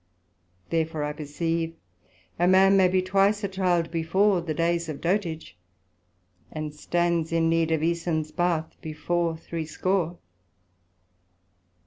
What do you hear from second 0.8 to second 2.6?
I perceive a